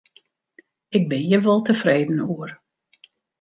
Ik 0.97 1.03
bin 1.09 1.23
hjir 1.27 1.43
wol 1.45 1.61
tefreden 1.65 2.21
oer. 2.33 2.51